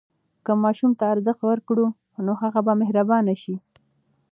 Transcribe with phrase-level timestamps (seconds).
[0.45, 1.85] که ماشوم ته ارزښت ورکړو،
[2.25, 3.55] نو هغه به مهربان شي.